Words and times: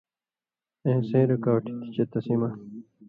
اېں 0.85 0.99
سَیں 1.09 1.25
رُکاوٹی 1.29 1.73
تھی 1.79 1.87
چے 1.95 2.03
تسی 2.11 2.35
مہ 2.39 2.49